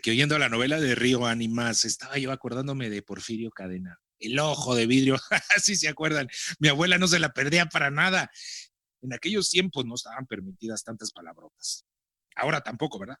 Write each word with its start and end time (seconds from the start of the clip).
Que 0.00 0.12
oyendo 0.12 0.38
la 0.38 0.48
novela 0.48 0.80
de 0.80 0.94
Río 0.94 1.26
Animas, 1.26 1.84
estaba 1.84 2.16
yo 2.18 2.32
acordándome 2.32 2.88
de 2.88 3.02
Porfirio 3.02 3.50
Cadena. 3.50 3.98
El 4.18 4.38
ojo 4.38 4.74
de 4.74 4.86
vidrio, 4.86 5.16
así 5.56 5.76
se 5.76 5.88
acuerdan. 5.88 6.28
Mi 6.58 6.68
abuela 6.68 6.98
no 6.98 7.08
se 7.08 7.18
la 7.18 7.32
perdía 7.32 7.66
para 7.66 7.90
nada. 7.90 8.30
En 9.02 9.12
aquellos 9.12 9.50
tiempos 9.50 9.84
no 9.84 9.96
estaban 9.96 10.26
permitidas 10.26 10.84
tantas 10.84 11.12
palabrotas. 11.12 11.84
Ahora 12.36 12.60
tampoco, 12.62 12.98
¿verdad? 12.98 13.16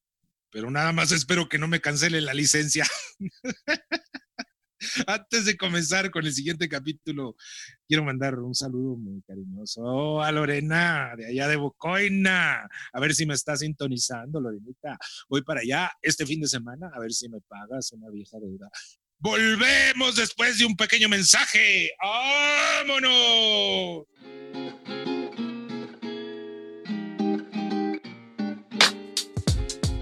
Pero 0.50 0.70
nada 0.70 0.92
más 0.92 1.12
espero 1.12 1.48
que 1.48 1.58
no 1.58 1.68
me 1.68 1.80
cancele 1.80 2.20
la 2.20 2.34
licencia. 2.34 2.86
Antes 5.06 5.44
de 5.44 5.56
comenzar 5.56 6.10
con 6.10 6.26
el 6.26 6.32
siguiente 6.32 6.68
capítulo, 6.68 7.36
quiero 7.86 8.04
mandar 8.04 8.38
un 8.38 8.54
saludo 8.54 8.96
muy 8.96 9.22
cariñoso 9.22 10.22
a 10.22 10.32
Lorena, 10.32 11.12
de 11.16 11.26
allá 11.26 11.48
de 11.48 11.56
Bocoina. 11.56 12.68
A 12.92 13.00
ver 13.00 13.14
si 13.14 13.26
me 13.26 13.34
está 13.34 13.56
sintonizando, 13.56 14.40
Lorenita. 14.40 14.98
Voy 15.28 15.42
para 15.42 15.60
allá 15.60 15.92
este 16.02 16.26
fin 16.26 16.40
de 16.40 16.48
semana, 16.48 16.90
a 16.92 16.98
ver 16.98 17.12
si 17.12 17.28
me 17.28 17.40
pagas 17.40 17.92
una 17.92 18.10
vieja 18.10 18.38
deuda. 18.40 18.68
Volvemos 19.18 20.16
después 20.16 20.58
de 20.58 20.64
un 20.64 20.76
pequeño 20.76 21.08
mensaje. 21.08 21.92
¡Vámonos! 22.02 24.06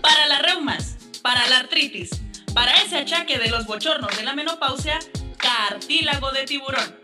Para 0.01 0.26
las 0.26 0.42
reumas, 0.42 0.96
para 1.23 1.46
la 1.48 1.59
artritis 1.59 2.10
para 2.60 2.73
ese 2.73 2.98
achaque 2.98 3.38
de 3.38 3.48
los 3.48 3.64
bochornos 3.64 4.14
de 4.19 4.23
la 4.23 4.34
menopausia, 4.34 4.98
cartílago 5.38 6.30
de 6.30 6.45
tiburón. 6.45 6.95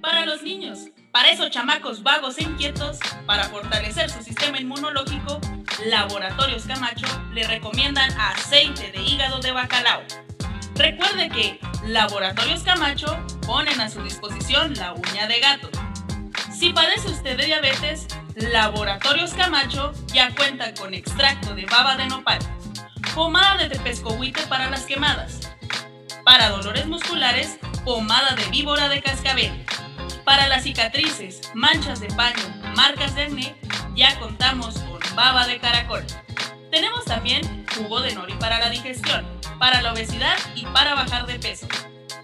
Para 0.00 0.24
los 0.24 0.42
niños, 0.42 0.78
para 1.12 1.28
esos 1.28 1.50
chamacos 1.50 2.02
vagos 2.02 2.38
e 2.38 2.44
inquietos, 2.44 2.98
para 3.26 3.44
fortalecer 3.50 4.08
su 4.08 4.22
sistema 4.22 4.58
inmunológico, 4.58 5.42
Laboratorios 5.84 6.64
Camacho 6.64 7.06
le 7.34 7.46
recomiendan 7.46 8.10
aceite 8.18 8.90
de 8.90 9.02
hígado 9.02 9.40
de 9.40 9.52
bacalao. 9.52 10.00
Recuerde 10.74 11.28
que 11.28 11.60
Laboratorios 11.84 12.62
Camacho 12.62 13.14
ponen 13.46 13.82
a 13.82 13.90
su 13.90 14.02
disposición 14.02 14.72
la 14.72 14.94
uña 14.94 15.26
de 15.26 15.38
gato. 15.38 15.68
Si 16.50 16.70
padece 16.70 17.08
usted 17.10 17.36
de 17.36 17.44
diabetes, 17.44 18.06
Laboratorios 18.36 19.34
Camacho 19.34 19.92
ya 20.14 20.34
cuenta 20.34 20.72
con 20.72 20.94
extracto 20.94 21.54
de 21.54 21.66
baba 21.66 21.94
de 21.98 22.06
nopal 22.06 22.38
pomada 23.18 23.56
de 23.56 23.68
tepescohuite 23.68 24.46
para 24.46 24.70
las 24.70 24.86
quemadas. 24.86 25.40
Para 26.24 26.50
dolores 26.50 26.86
musculares, 26.86 27.58
pomada 27.84 28.36
de 28.36 28.44
víbora 28.44 28.88
de 28.88 29.02
cascabel. 29.02 29.66
Para 30.24 30.46
las 30.46 30.62
cicatrices, 30.62 31.40
manchas 31.52 31.98
de 31.98 32.06
paño, 32.14 32.44
marcas 32.76 33.16
de 33.16 33.24
acné, 33.24 33.56
ya 33.96 34.16
contamos 34.20 34.78
con 34.78 35.00
baba 35.16 35.48
de 35.48 35.58
caracol. 35.58 36.04
Tenemos 36.70 37.06
también 37.06 37.66
jugo 37.74 38.00
de 38.02 38.14
nori 38.14 38.34
para 38.34 38.60
la 38.60 38.70
digestión, 38.70 39.26
para 39.58 39.82
la 39.82 39.94
obesidad 39.94 40.36
y 40.54 40.64
para 40.66 40.94
bajar 40.94 41.26
de 41.26 41.40
peso. 41.40 41.66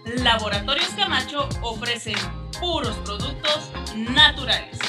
Laboratorios 0.05 0.91
Camacho 0.91 1.49
ofrecen 1.61 2.15
puros 2.57 2.95
productos 2.99 3.69
naturales. 3.97 4.79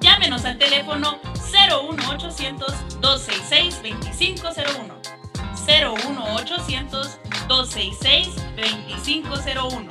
Llámenos 0.00 0.44
al 0.44 0.58
teléfono 0.58 1.20
01800 1.52 3.00
266 3.00 3.80
2501 4.00 4.96
01800 5.66 7.20
266 7.48 8.28
2501. 8.56 9.88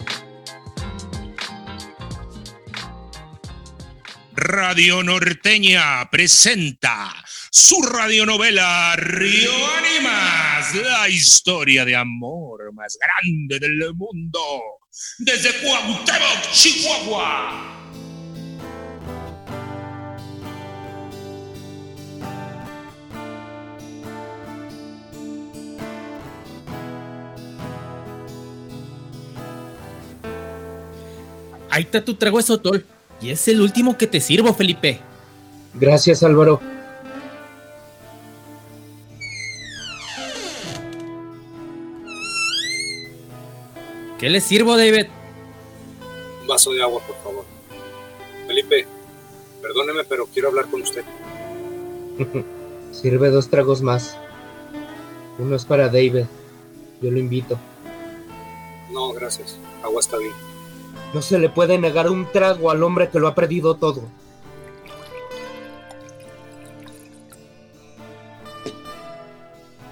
Radio 4.38 5.02
Norteña 5.04 6.10
presenta 6.10 7.14
su 7.52 7.82
radionovela 7.82 8.96
Río 8.96 9.52
Animas, 9.78 10.76
la 10.76 11.10
historia 11.10 11.84
de 11.84 11.96
amor 11.96 12.74
más 12.74 12.98
grande 13.00 13.60
del 13.60 13.94
mundo, 13.96 14.42
desde 15.20 15.52
Cuauhtémoc, 15.62 16.52
Chihuahua. 16.52 17.75
Ahí 31.76 31.84
está 31.84 32.06
tu 32.06 32.14
trago 32.14 32.38
de 32.38 32.44
sotol. 32.44 32.86
Y 33.20 33.32
es 33.32 33.50
el 33.50 33.60
último 33.60 33.98
que 33.98 34.08
te 34.08 34.22
sirvo, 34.22 34.54
Felipe. 34.54 35.02
Gracias, 35.74 36.24
Álvaro. 36.24 36.62
¿Qué 44.18 44.30
le 44.30 44.40
sirvo, 44.40 44.78
David? 44.78 45.08
Un 46.44 46.48
vaso 46.48 46.72
de 46.72 46.82
agua, 46.82 47.02
por 47.06 47.18
favor. 47.18 47.44
Felipe, 48.48 48.88
perdóneme, 49.62 50.06
pero 50.06 50.28
quiero 50.28 50.48
hablar 50.48 50.68
con 50.68 50.82
usted. 50.82 51.04
Sirve 52.94 53.30
dos 53.32 53.50
tragos 53.50 53.82
más. 53.82 54.16
Uno 55.38 55.58
es 55.58 55.66
para 55.66 55.88
David. 55.88 56.24
Yo 57.02 57.12
lo 57.12 57.20
invito. 57.20 57.60
No, 58.94 59.12
gracias. 59.12 59.58
Agua 59.84 60.00
está 60.00 60.18
bien. 60.18 60.55
No 61.14 61.22
se 61.22 61.40
le 61.40 61.50
puede 61.50 61.78
negar 61.78 62.10
un 62.10 62.30
trago 62.32 62.72
al 62.72 62.84
hombre 62.84 63.10
que 63.10 63.20
lo 63.20 63.28
ha 63.28 63.36
perdido 63.36 63.76
todo. 63.76 64.02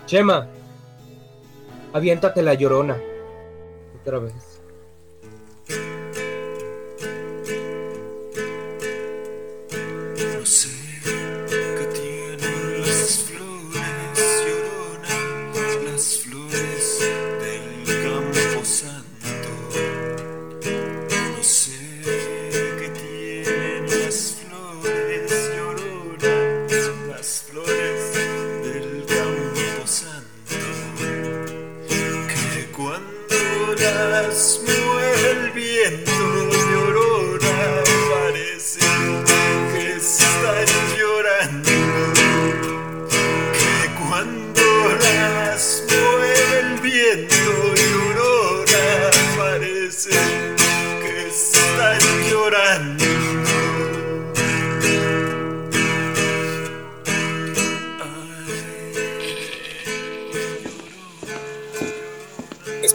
Chema, 0.05 0.47
aviéntate 1.93 2.41
la 2.41 2.53
llorona. 2.53 2.97
Otra 3.99 4.19
vez. 4.19 4.62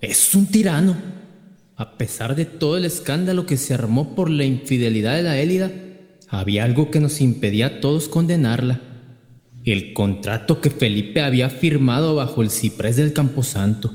es 0.00 0.34
un 0.34 0.46
tirano. 0.46 0.96
A 1.76 1.98
pesar 1.98 2.34
de 2.34 2.44
todo 2.44 2.78
el 2.78 2.84
escándalo 2.84 3.46
que 3.46 3.56
se 3.56 3.74
armó 3.74 4.14
por 4.14 4.30
la 4.30 4.44
infidelidad 4.44 5.16
de 5.16 5.22
la 5.22 5.38
Élida, 5.38 5.70
había 6.28 6.64
algo 6.64 6.90
que 6.90 7.00
nos 7.00 7.20
impedía 7.20 7.66
a 7.66 7.80
todos 7.80 8.08
condenarla. 8.08 8.80
El 9.64 9.92
contrato 9.92 10.60
que 10.60 10.70
Felipe 10.70 11.20
había 11.20 11.50
firmado 11.50 12.14
bajo 12.14 12.42
el 12.42 12.50
ciprés 12.50 12.96
del 12.96 13.12
Camposanto. 13.12 13.94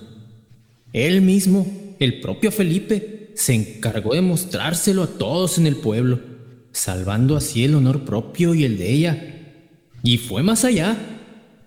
Él 0.94 1.22
mismo, 1.22 1.96
el 2.00 2.20
propio 2.20 2.52
Felipe, 2.52 3.32
se 3.36 3.54
encargó 3.54 4.14
de 4.14 4.22
mostrárselo 4.22 5.04
a 5.04 5.08
todos 5.08 5.58
en 5.58 5.66
el 5.66 5.78
pueblo, 5.78 6.20
salvando 6.72 7.38
así 7.38 7.64
el 7.64 7.76
honor 7.76 8.04
propio 8.04 8.54
y 8.54 8.66
el 8.66 8.78
de 8.78 8.92
ella. 8.92 9.36
Y 10.04 10.18
fue 10.18 10.44
más 10.44 10.66
allá 10.66 10.98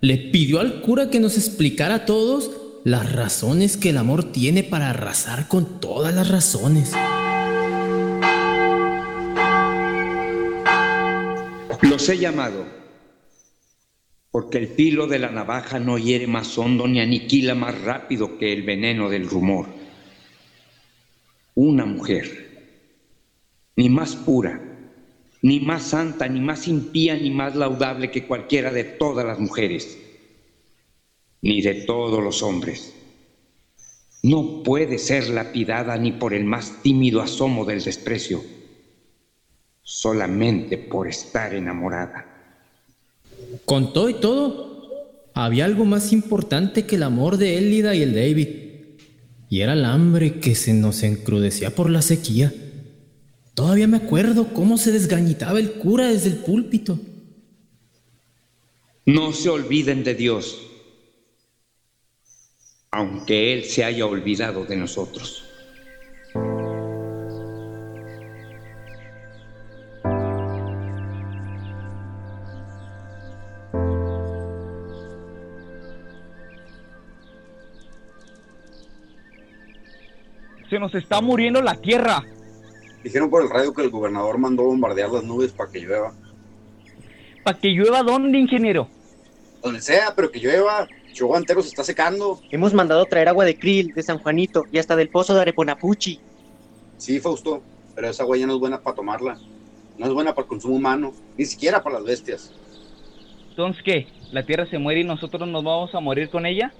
le 0.04 0.18
pidió 0.18 0.60
al 0.60 0.82
cura 0.82 1.08
que 1.08 1.18
nos 1.18 1.38
explicara 1.38 1.94
a 1.94 2.04
todos 2.04 2.50
las 2.84 3.10
razones 3.14 3.78
que 3.78 3.90
el 3.90 3.96
amor 3.96 4.30
tiene 4.30 4.62
para 4.62 4.90
arrasar 4.90 5.48
con 5.48 5.80
todas 5.80 6.14
las 6.14 6.28
razones. 6.28 6.92
Los 11.80 12.08
he 12.10 12.18
llamado 12.18 12.66
porque 14.30 14.58
el 14.58 14.68
filo 14.68 15.06
de 15.06 15.18
la 15.18 15.30
navaja 15.30 15.78
no 15.78 15.96
hiere 15.96 16.26
más 16.26 16.58
hondo 16.58 16.86
ni 16.86 17.00
aniquila 17.00 17.54
más 17.54 17.80
rápido 17.80 18.36
que 18.36 18.52
el 18.52 18.64
veneno 18.64 19.08
del 19.08 19.28
rumor. 19.28 19.66
Una 21.54 21.86
mujer, 21.86 22.68
ni 23.76 23.88
más 23.88 24.14
pura, 24.14 24.60
ni 25.40 25.60
más 25.60 25.84
santa, 25.84 26.28
ni 26.28 26.40
más 26.40 26.68
impía, 26.68 27.14
ni 27.14 27.30
más 27.30 27.54
laudable 27.54 28.10
que 28.10 28.26
cualquiera 28.26 28.70
de 28.72 28.84
todas 28.84 29.24
las 29.24 29.38
mujeres, 29.38 30.03
ni 31.44 31.60
de 31.60 31.74
todos 31.74 32.24
los 32.24 32.42
hombres. 32.42 32.94
No 34.22 34.62
puede 34.62 34.96
ser 34.96 35.28
lapidada 35.28 35.94
ni 35.98 36.10
por 36.10 36.32
el 36.32 36.44
más 36.44 36.82
tímido 36.82 37.20
asomo 37.20 37.66
del 37.66 37.84
desprecio, 37.84 38.42
solamente 39.82 40.78
por 40.78 41.06
estar 41.06 41.54
enamorada. 41.54 42.24
Con 43.66 43.92
todo 43.92 44.08
y 44.08 44.14
todo, 44.14 45.28
había 45.34 45.66
algo 45.66 45.84
más 45.84 46.14
importante 46.14 46.86
que 46.86 46.96
el 46.96 47.02
amor 47.02 47.36
de 47.36 47.58
Elida 47.58 47.94
y 47.94 48.00
el 48.00 48.14
David. 48.14 48.48
Y 49.50 49.60
era 49.60 49.74
el 49.74 49.84
hambre 49.84 50.40
que 50.40 50.54
se 50.54 50.72
nos 50.72 51.02
encrudecía 51.02 51.74
por 51.74 51.90
la 51.90 52.00
sequía. 52.00 52.54
Todavía 53.52 53.86
me 53.86 53.98
acuerdo 53.98 54.54
cómo 54.54 54.78
se 54.78 54.92
desgañitaba 54.92 55.58
el 55.58 55.72
cura 55.72 56.08
desde 56.08 56.30
el 56.30 56.36
púlpito. 56.38 56.98
No 59.04 59.34
se 59.34 59.50
olviden 59.50 60.02
de 60.02 60.14
Dios, 60.14 60.70
aunque 62.94 63.52
Él 63.52 63.64
se 63.64 63.84
haya 63.84 64.06
olvidado 64.06 64.64
de 64.64 64.76
nosotros. 64.76 65.40
Se 80.70 80.78
nos 80.78 80.94
está 80.94 81.20
muriendo 81.20 81.60
la 81.62 81.74
tierra. 81.74 82.22
Dijeron 83.02 83.28
por 83.28 83.42
el 83.42 83.50
radio 83.50 83.74
que 83.74 83.82
el 83.82 83.90
gobernador 83.90 84.38
mandó 84.38 84.62
bombardear 84.62 85.10
las 85.10 85.24
nubes 85.24 85.52
para 85.52 85.70
que 85.70 85.80
llueva. 85.80 86.12
¿Para 87.42 87.58
que 87.58 87.68
llueva 87.70 88.02
dónde, 88.02 88.38
ingeniero? 88.38 88.88
Donde 89.64 89.80
sea, 89.80 90.12
pero 90.14 90.30
que 90.30 90.38
llueva. 90.38 90.86
Chihuahua 91.14 91.38
entero 91.38 91.62
se 91.62 91.68
está 91.68 91.82
secando. 91.82 92.38
Hemos 92.50 92.74
mandado 92.74 93.02
traer 93.06 93.30
agua 93.30 93.46
de 93.46 93.58
Krill, 93.58 93.94
de 93.94 94.02
San 94.02 94.18
Juanito 94.18 94.66
y 94.70 94.78
hasta 94.78 94.94
del 94.94 95.08
pozo 95.08 95.34
de 95.34 95.40
Areponapuchi. 95.40 96.20
Sí, 96.98 97.18
Fausto, 97.18 97.62
pero 97.94 98.10
esa 98.10 98.24
agua 98.24 98.36
ya 98.36 98.46
no 98.46 98.52
es 98.52 98.60
buena 98.60 98.82
para 98.82 98.94
tomarla. 98.94 99.38
No 99.96 100.04
es 100.04 100.12
buena 100.12 100.34
para 100.34 100.44
el 100.44 100.48
consumo 100.50 100.76
humano, 100.76 101.14
ni 101.38 101.46
siquiera 101.46 101.82
para 101.82 101.94
las 101.94 102.04
bestias. 102.04 102.52
Entonces, 103.48 103.82
¿qué? 103.82 104.06
¿La 104.32 104.44
tierra 104.44 104.66
se 104.66 104.76
muere 104.76 105.00
y 105.00 105.04
nosotros 105.04 105.48
nos 105.48 105.64
vamos 105.64 105.94
a 105.94 106.00
morir 106.00 106.28
con 106.28 106.44
ella? 106.44 106.74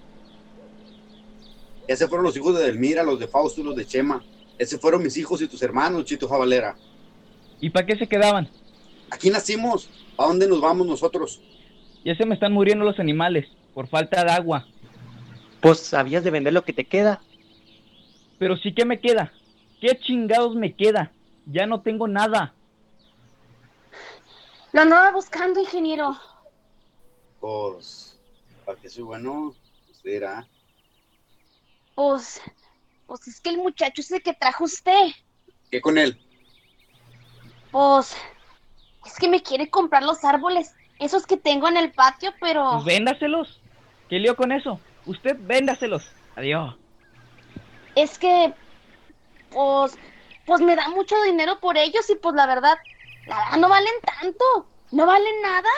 Ese 1.88 2.06
fueron 2.06 2.26
los 2.26 2.36
hijos 2.36 2.54
de 2.58 2.66
Delmira, 2.66 3.02
los 3.02 3.19
de 3.19 3.28
Fausto 3.28 3.62
y 3.62 3.64
los 3.64 3.76
de 3.76 3.86
Chema. 3.86 4.22
Ese 4.58 4.76
fueron 4.76 5.02
mis 5.02 5.16
hijos 5.16 5.40
y 5.40 5.48
tus 5.48 5.62
hermanos, 5.62 6.04
Chito 6.04 6.28
Jabalera. 6.28 6.76
¿Y 7.60 7.70
para 7.70 7.86
qué 7.86 7.96
se 7.96 8.06
quedaban? 8.06 8.46
Aquí 9.10 9.31
nacimos. 9.31 9.88
¿A 10.19 10.26
dónde 10.26 10.46
nos 10.46 10.60
vamos 10.60 10.86
nosotros? 10.86 11.40
Ya 12.04 12.14
se 12.14 12.26
me 12.26 12.34
están 12.34 12.52
muriendo 12.52 12.84
los 12.84 12.98
animales 12.98 13.46
por 13.72 13.88
falta 13.88 14.24
de 14.24 14.30
agua. 14.32 14.66
Pues 15.60 15.80
sabías 15.80 16.22
de 16.22 16.30
vender 16.30 16.52
lo 16.52 16.62
que 16.64 16.72
te 16.72 16.84
queda. 16.84 17.20
Pero 18.38 18.56
sí 18.56 18.74
que 18.74 18.84
me 18.84 19.00
queda. 19.00 19.32
¿Qué 19.80 19.98
chingados 19.98 20.54
me 20.54 20.74
queda? 20.74 21.12
Ya 21.46 21.66
no 21.66 21.80
tengo 21.80 22.06
nada. 22.06 22.54
Lo 24.72 24.82
andaba 24.82 25.12
buscando, 25.12 25.60
ingeniero. 25.60 26.18
Pues, 27.40 28.18
¿para 28.64 28.78
qué 28.78 28.88
soy 28.88 29.04
bueno? 29.04 29.54
Usted 29.90 30.10
dirá. 30.10 30.46
Pues, 31.94 32.40
pues 33.06 33.28
es 33.28 33.40
que 33.40 33.50
el 33.50 33.58
muchacho 33.58 34.00
ese 34.00 34.20
que 34.20 34.34
trajo 34.34 34.64
usted, 34.64 35.10
¿Qué 35.70 35.80
con 35.80 35.96
él? 35.96 36.18
pues, 37.70 38.16
es 39.06 39.14
que 39.16 39.28
me 39.28 39.42
quiere 39.42 39.70
comprar 39.70 40.02
los 40.02 40.24
árboles, 40.24 40.74
esos 40.99 41.26
que 41.26 41.37
tengo 41.37 41.69
en 41.69 41.76
el 41.76 41.93
patio, 41.93 42.32
pero 42.41 42.70
Pues 42.75 42.85
véndaselos. 42.85 43.61
¿Qué 44.08 44.19
lío 44.19 44.37
con 44.37 44.52
eso? 44.52 44.81
Usted 45.06 45.37
véndaselos. 45.41 46.11
Adiós. 46.37 46.75
es 47.94 48.19
que, 48.19 48.52
pues, 49.50 49.96
pues 50.46 50.61
me 50.61 50.75
da 50.75 50.88
mucho 50.88 51.14
dinero 51.23 51.61
por 51.61 51.76
ellos 51.79 52.08
y 52.11 52.17
pues 52.17 52.35
la 52.35 52.46
verdad, 52.46 52.76
la 53.26 53.37
verdad 53.37 53.58
no 53.58 53.69
valen 53.69 53.94
tanto, 54.20 54.44
no 54.91 55.06
valen 55.06 55.43
nada, 55.43 55.69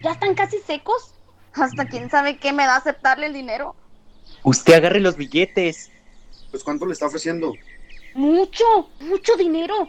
ya 0.00 0.12
están 0.12 0.34
casi 0.36 0.58
secos, 0.58 1.14
hasta 1.54 1.86
quién 1.86 2.08
sabe 2.08 2.36
qué 2.36 2.52
me 2.52 2.66
da 2.66 2.76
aceptarle 2.76 3.26
el 3.26 3.32
dinero. 3.32 3.74
Usted 4.44 4.74
agarre 4.74 5.00
los 5.00 5.16
billetes. 5.16 5.90
Pues, 6.50 6.62
¿cuánto 6.62 6.86
le 6.86 6.92
está 6.92 7.06
ofreciendo? 7.06 7.52
Mucho, 8.14 8.64
mucho 9.00 9.34
dinero, 9.36 9.88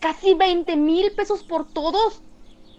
casi 0.00 0.34
20 0.34 0.74
mil 0.76 1.12
pesos 1.12 1.44
por 1.44 1.68
todos, 1.72 2.20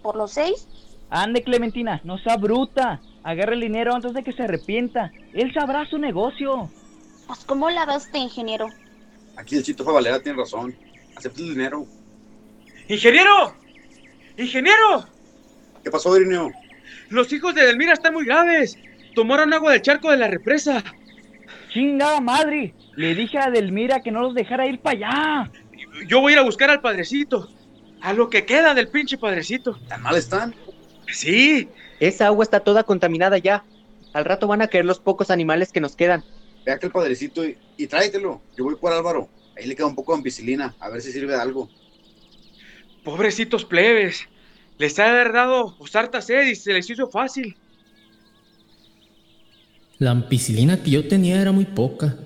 por 0.02 0.16
los 0.16 0.32
seis. 0.32 0.68
Ande, 1.12 1.42
Clementina, 1.42 2.00
no 2.04 2.16
sea 2.16 2.38
bruta. 2.38 2.98
Agarre 3.22 3.54
el 3.54 3.60
dinero 3.60 3.94
antes 3.94 4.14
de 4.14 4.24
que 4.24 4.32
se 4.32 4.44
arrepienta. 4.44 5.12
Él 5.34 5.52
sabrá 5.52 5.84
su 5.84 5.98
negocio. 5.98 6.70
Pues, 7.26 7.44
¿cómo 7.44 7.68
la 7.68 7.84
ve 7.84 7.98
usted, 7.98 8.18
ingeniero? 8.18 8.66
Aquí 9.36 9.56
el 9.56 9.62
Chito 9.62 9.84
Jabalera 9.84 10.20
tiene 10.20 10.38
razón. 10.38 10.74
Acepta 11.14 11.42
el 11.42 11.50
dinero. 11.50 11.86
¡Ingeniero! 12.88 13.54
¡Ingeniero! 14.38 15.06
¿Qué 15.84 15.90
pasó, 15.90 16.16
Irineo? 16.16 16.50
Los 17.10 17.30
hijos 17.30 17.54
de 17.54 17.66
Delmira 17.66 17.92
están 17.92 18.14
muy 18.14 18.24
graves. 18.24 18.78
Tomaron 19.14 19.52
agua 19.52 19.72
del 19.72 19.82
charco 19.82 20.10
de 20.10 20.16
la 20.16 20.28
represa. 20.28 20.82
Chingada 21.70 22.22
madre. 22.22 22.74
Le 22.96 23.14
dije 23.14 23.38
a 23.38 23.50
Delmira 23.50 24.00
que 24.00 24.10
no 24.10 24.22
los 24.22 24.34
dejara 24.34 24.66
ir 24.66 24.80
para 24.80 24.96
allá. 24.96 25.50
Yo 26.08 26.22
voy 26.22 26.32
a 26.32 26.36
ir 26.36 26.38
a 26.38 26.44
buscar 26.44 26.70
al 26.70 26.80
padrecito. 26.80 27.50
A 28.00 28.14
lo 28.14 28.30
que 28.30 28.46
queda 28.46 28.72
del 28.72 28.88
pinche 28.88 29.18
padrecito. 29.18 29.78
¿Tan 29.88 30.00
mal 30.00 30.16
están? 30.16 30.54
Sí. 31.08 31.68
Esa 32.00 32.26
agua 32.26 32.44
está 32.44 32.60
toda 32.60 32.84
contaminada 32.84 33.38
ya. 33.38 33.64
Al 34.12 34.24
rato 34.24 34.46
van 34.46 34.62
a 34.62 34.68
caer 34.68 34.84
los 34.84 34.98
pocos 34.98 35.30
animales 35.30 35.72
que 35.72 35.80
nos 35.80 35.96
quedan. 35.96 36.24
Ve 36.66 36.72
aquel 36.72 36.90
padrecito 36.90 37.44
y, 37.44 37.56
y 37.76 37.86
tráetelo. 37.86 38.40
Yo 38.56 38.64
voy 38.64 38.76
por 38.76 38.92
Álvaro. 38.92 39.28
Ahí 39.56 39.66
le 39.66 39.76
queda 39.76 39.86
un 39.86 39.94
poco 39.94 40.12
de 40.12 40.18
ampicilina, 40.18 40.74
a 40.80 40.88
ver 40.88 41.00
si 41.00 41.12
sirve 41.12 41.32
de 41.32 41.40
algo. 41.40 41.68
Pobrecitos 43.04 43.64
plebes. 43.64 44.28
Les 44.78 44.98
ha 44.98 45.10
haber 45.10 45.32
dado 45.32 45.76
pues, 45.78 45.94
harta 45.94 46.20
sed 46.20 46.46
y 46.48 46.54
se 46.54 46.72
les 46.72 46.88
hizo 46.88 47.08
fácil. 47.08 47.56
La 49.98 50.10
ampicilina 50.10 50.82
que 50.82 50.90
yo 50.90 51.06
tenía 51.06 51.40
era 51.40 51.52
muy 51.52 51.66
poca. 51.66 52.16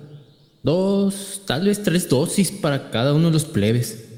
Dos, 0.63 1.43
tal 1.45 1.65
vez 1.65 1.83
tres 1.83 2.09
dosis 2.09 2.51
para 2.51 2.89
cada 2.89 3.13
uno 3.13 3.27
de 3.27 3.33
los 3.33 3.45
plebes. 3.45 4.09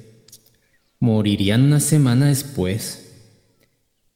Morirían 1.00 1.64
una 1.64 1.80
semana 1.80 2.28
después. 2.28 3.09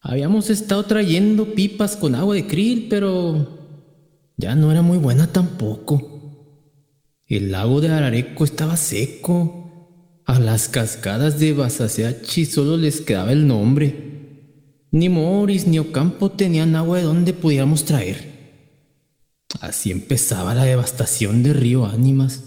Habíamos 0.05 0.49
estado 0.49 0.83
trayendo 0.83 1.55
pipas 1.55 1.95
con 1.95 2.13
agua 2.13 2.35
de 2.35 2.45
krill, 2.45 2.87
pero 2.89 3.47
ya 4.35 4.53
no 4.53 4.69
era 4.69 4.81
muy 4.81 4.97
buena 4.97 5.27
tampoco. 5.27 6.09
El 7.25 7.53
lago 7.53 7.79
de 7.79 7.87
Arareco 7.87 8.43
estaba 8.43 8.75
seco. 8.75 10.21
A 10.25 10.41
las 10.41 10.67
cascadas 10.67 11.39
de 11.39 11.53
Basaseachi 11.53 12.45
solo 12.45 12.75
les 12.75 12.99
quedaba 12.99 13.31
el 13.31 13.47
nombre. 13.47 14.89
Ni 14.91 15.07
Morris 15.07 15.67
ni 15.67 15.79
Ocampo 15.79 16.31
tenían 16.31 16.75
agua 16.75 16.97
de 16.97 17.03
donde 17.03 17.31
pudiéramos 17.31 17.85
traer. 17.85 18.33
Así 19.61 19.89
empezaba 19.89 20.53
la 20.53 20.65
devastación 20.65 21.43
de 21.43 21.53
Río 21.53 21.85
Ánimas. 21.85 22.43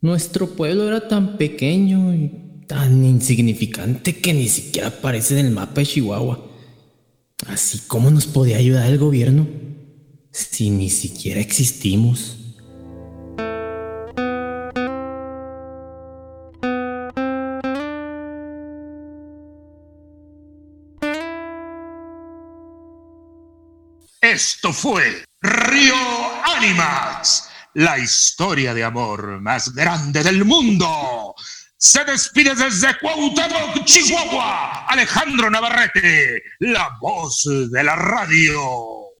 Nuestro 0.00 0.50
pueblo 0.50 0.86
era 0.86 1.08
tan 1.08 1.38
pequeño 1.38 2.14
y 2.14 2.64
tan 2.68 3.04
insignificante 3.04 4.16
que 4.18 4.32
ni 4.32 4.48
siquiera 4.48 4.88
aparece 4.88 5.40
en 5.40 5.46
el 5.46 5.52
mapa 5.52 5.80
de 5.80 5.86
Chihuahua. 5.86 6.51
Así 7.46 7.80
como 7.86 8.10
nos 8.10 8.26
podía 8.26 8.56
ayudar 8.56 8.86
el 8.86 8.98
gobierno 8.98 9.46
si 10.30 10.70
ni 10.70 10.90
siquiera 10.90 11.40
existimos. 11.40 12.38
Esto 24.20 24.72
fue 24.72 25.24
Río 25.42 25.94
Ánimas, 26.56 27.50
la 27.74 27.98
historia 27.98 28.72
de 28.72 28.84
amor 28.84 29.40
más 29.40 29.74
grande 29.74 30.22
del 30.22 30.44
mundo. 30.44 31.21
Se 31.84 32.04
despide 32.04 32.54
desde 32.54 32.96
Cuauhtémoc, 33.00 33.84
Chihuahua, 33.84 34.86
Alejandro 34.86 35.50
Navarrete, 35.50 36.40
la 36.60 36.96
voz 37.00 37.42
de 37.44 37.82
la 37.82 37.96
radio. 37.96 39.01